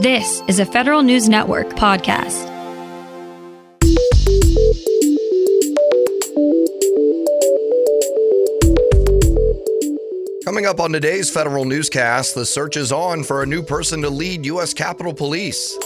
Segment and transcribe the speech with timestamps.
[0.00, 2.46] This is a Federal News Network podcast.
[10.42, 14.08] Coming up on today's Federal Newscast, the search is on for a new person to
[14.08, 14.72] lead U.S.
[14.72, 15.76] Capitol Police.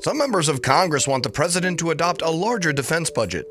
[0.00, 3.48] Some members of Congress want the president to adopt a larger defense budget.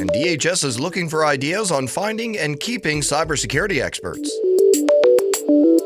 [0.00, 4.34] And DHS is looking for ideas on finding and keeping cybersecurity experts.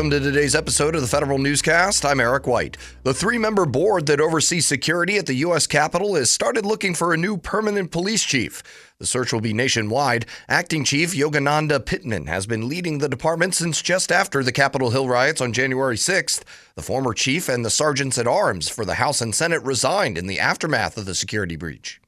[0.00, 2.06] Welcome to today's episode of the Federal Newscast.
[2.06, 2.78] I'm Eric White.
[3.02, 5.66] The three member board that oversees security at the U.S.
[5.66, 8.62] Capitol has started looking for a new permanent police chief.
[8.96, 10.24] The search will be nationwide.
[10.48, 15.06] Acting Chief Yogananda Pittman has been leading the department since just after the Capitol Hill
[15.06, 16.44] riots on January 6th.
[16.76, 20.28] The former chief and the sergeants at arms for the House and Senate resigned in
[20.28, 22.00] the aftermath of the security breach.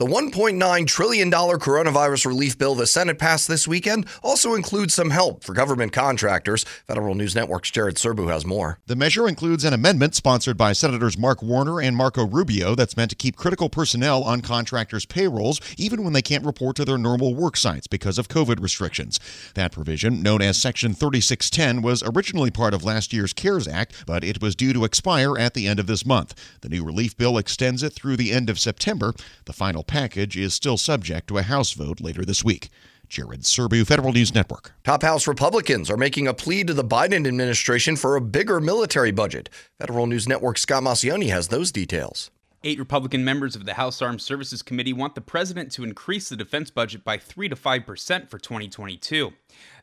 [0.00, 5.44] The $1.9 trillion coronavirus relief bill the Senate passed this weekend also includes some help
[5.44, 6.64] for government contractors.
[6.88, 8.80] Federal News Network's Jared Serbu has more.
[8.88, 13.10] The measure includes an amendment sponsored by Senators Mark Warner and Marco Rubio that's meant
[13.10, 17.32] to keep critical personnel on contractors' payrolls even when they can't report to their normal
[17.32, 19.20] work sites because of COVID restrictions.
[19.54, 24.24] That provision, known as Section 3610, was originally part of last year's CARES Act, but
[24.24, 26.34] it was due to expire at the end of this month.
[26.62, 29.14] The new relief bill extends it through the end of September.
[29.44, 32.68] The final package is still subject to a House vote later this week.
[33.08, 34.72] Jared Serbu, Federal News Network.
[34.82, 39.10] Top House Republicans are making a plea to the Biden administration for a bigger military
[39.10, 39.48] budget.
[39.78, 42.30] Federal News Network Scott Maucione has those details.
[42.66, 46.36] Eight Republican members of the House Armed Services Committee want the president to increase the
[46.36, 49.34] defense budget by 3 to 5% for 2022.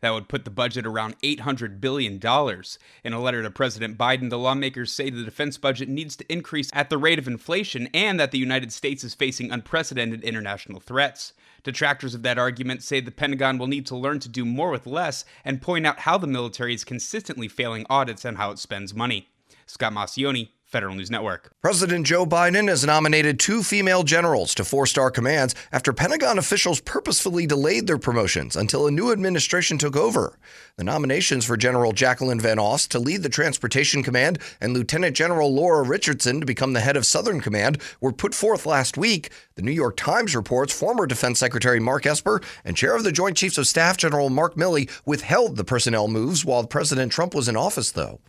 [0.01, 2.19] That would put the budget around $800 billion.
[3.03, 6.71] In a letter to President Biden, the lawmakers say the defense budget needs to increase
[6.73, 11.33] at the rate of inflation and that the United States is facing unprecedented international threats.
[11.61, 14.87] Detractors of that argument say the Pentagon will need to learn to do more with
[14.87, 18.91] less and point out how the military is consistently failing audits and how it spends
[18.91, 19.29] money.
[19.67, 21.51] Scott Maucione, Federal News Network.
[21.61, 26.79] President Joe Biden has nominated two female generals to four star commands after Pentagon officials
[26.79, 30.39] purposefully delayed their promotions until a new administration took over.
[30.77, 35.53] The nominations for General Jacqueline Van Ovost to lead the Transportation Command and Lieutenant General
[35.53, 39.29] Laura Richardson to become the head of Southern Command were put forth last week.
[39.55, 43.35] The New York Times reports former Defense Secretary Mark Esper and Chair of the Joint
[43.35, 47.57] Chiefs of Staff General Mark Milley withheld the personnel moves while President Trump was in
[47.57, 48.21] office, though.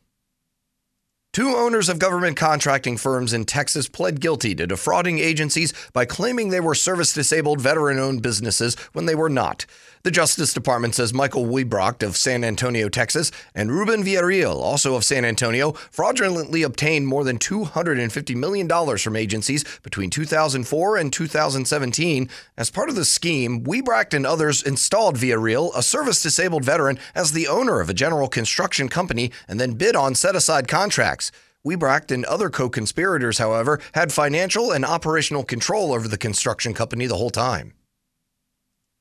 [1.33, 6.51] Two owners of government contracting firms in Texas pled guilty to defrauding agencies by claiming
[6.51, 9.65] they were service disabled veteran owned businesses when they were not.
[10.05, 15.05] The Justice Department says Michael Wiebrocht of San Antonio, Texas, and Ruben Villarreal, also of
[15.05, 22.29] San Antonio, fraudulently obtained more than $250 million from agencies between 2004 and 2017.
[22.59, 27.31] As part of the scheme, Wiebrocht and others installed Villarreal, a service disabled veteran, as
[27.31, 31.22] the owner of a general construction company and then bid on set aside contracts.
[31.67, 37.07] Wiebrocht and other co conspirators, however, had financial and operational control over the construction company
[37.07, 37.73] the whole time.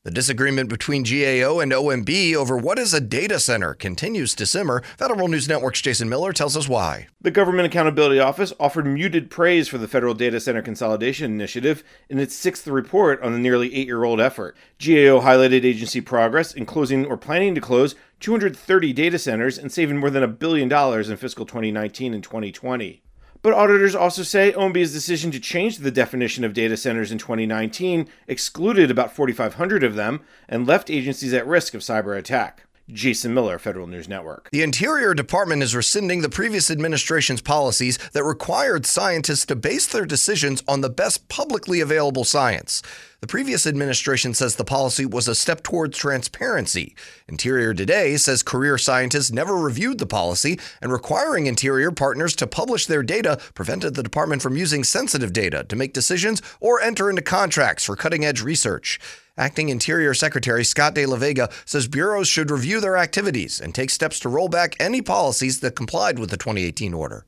[0.03, 4.81] The disagreement between GAO and OMB over what is a data center continues to simmer.
[4.97, 7.05] Federal News Network's Jason Miller tells us why.
[7.21, 12.17] The Government Accountability Office offered muted praise for the Federal Data Center Consolidation Initiative in
[12.17, 14.57] its sixth report on the nearly eight year old effort.
[14.79, 19.97] GAO highlighted agency progress in closing or planning to close 230 data centers and saving
[19.97, 23.03] more than a billion dollars in fiscal 2019 and 2020.
[23.41, 28.07] But auditors also say OMB's decision to change the definition of data centers in 2019
[28.27, 32.65] excluded about 4,500 of them and left agencies at risk of cyber attack.
[32.89, 34.49] Jason Miller, Federal News Network.
[34.51, 40.05] The Interior Department is rescinding the previous administration's policies that required scientists to base their
[40.05, 42.81] decisions on the best publicly available science.
[43.21, 46.95] The previous administration says the policy was a step towards transparency.
[47.27, 52.87] Interior Today says career scientists never reviewed the policy, and requiring Interior partners to publish
[52.87, 57.21] their data prevented the department from using sensitive data to make decisions or enter into
[57.21, 58.99] contracts for cutting edge research.
[59.37, 63.91] Acting Interior Secretary Scott De La Vega says bureaus should review their activities and take
[63.91, 67.27] steps to roll back any policies that complied with the 2018 order.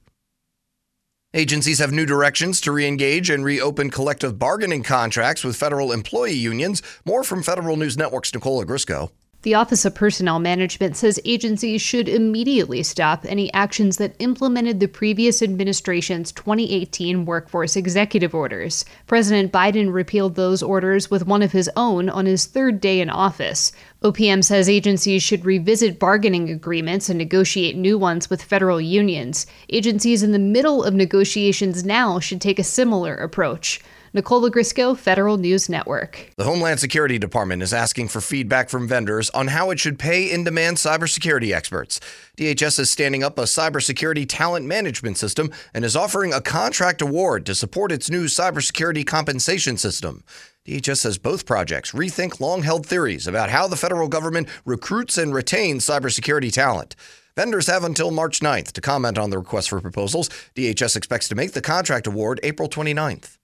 [1.36, 6.84] Agencies have new directions to re-engage and reopen collective bargaining contracts with federal employee unions.
[7.06, 9.10] More from Federal News Network's Nicole Ogrysko.
[9.44, 14.88] The Office of Personnel Management says agencies should immediately stop any actions that implemented the
[14.88, 18.86] previous administration's 2018 workforce executive orders.
[19.06, 23.10] President Biden repealed those orders with one of his own on his third day in
[23.10, 23.74] office.
[24.02, 29.46] OPM says agencies should revisit bargaining agreements and negotiate new ones with federal unions.
[29.68, 33.82] Agencies in the middle of negotiations now should take a similar approach.
[34.16, 36.30] Nicole Ogrysko, Federal News Network.
[36.38, 40.32] The Homeland Security Department is asking for feedback from vendors on how it should pay
[40.32, 42.00] in demand cybersecurity experts.
[42.38, 47.44] DHS is standing up a cybersecurity talent management system and is offering a contract award
[47.48, 50.24] to support its new cybersecurity compensation system.
[50.68, 55.34] DHS says both projects rethink long held theories about how the federal government recruits and
[55.34, 56.96] retains cybersecurity talent.
[57.36, 60.30] Vendors have until March 9th to comment on the request for proposals.
[60.54, 63.40] DHS expects to make the contract award April 29th.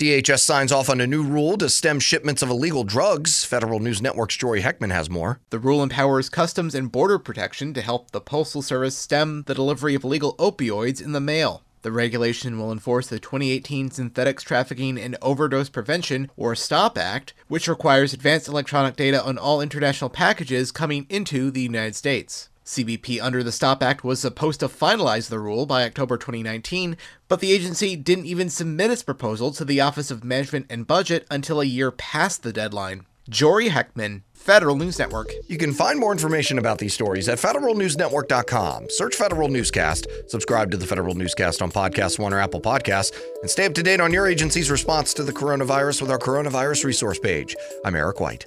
[0.00, 3.44] DHS signs off on a new rule to stem shipments of illegal drugs.
[3.44, 5.38] Federal News Network's Jory Heckman has more.
[5.50, 9.94] The rule empowers Customs and Border Protection to help the Postal Service stem the delivery
[9.94, 11.62] of illegal opioids in the mail.
[11.82, 17.68] The regulation will enforce the 2018 Synthetics Trafficking and Overdose Prevention, or STOP Act, which
[17.68, 22.48] requires advanced electronic data on all international packages coming into the United States.
[22.64, 26.96] CBP under the STOP Act was supposed to finalize the rule by October 2019,
[27.28, 31.26] but the agency didn't even submit its proposal to the Office of Management and Budget
[31.30, 33.04] until a year past the deadline.
[33.28, 35.32] Jory Heckman, Federal News Network.
[35.48, 38.90] You can find more information about these stories at federalnewsnetwork.com.
[38.90, 43.50] Search Federal Newscast, subscribe to the Federal Newscast on Podcast One or Apple Podcasts, and
[43.50, 47.18] stay up to date on your agency's response to the coronavirus with our coronavirus resource
[47.18, 47.56] page.
[47.84, 48.46] I'm Eric White.